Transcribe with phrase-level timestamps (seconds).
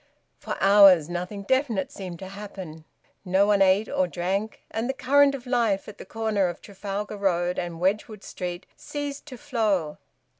[0.39, 2.85] For hours nothing definite seemed to happen;
[3.23, 7.17] no one ate or drank, and the current of life at the corner of Trafalgar
[7.17, 9.99] Road and Wedgwood Street ceased to flow.